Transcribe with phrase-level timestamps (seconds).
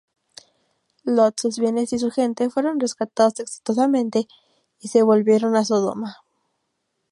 [1.03, 4.27] Lot, sus bienes y su gente fueron rescatados exitosamente
[4.79, 6.17] y volvieron a Sodoma.